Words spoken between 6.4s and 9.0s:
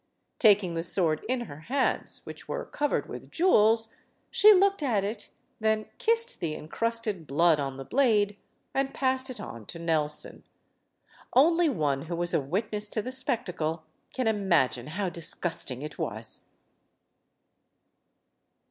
incrusted blood on the blade, and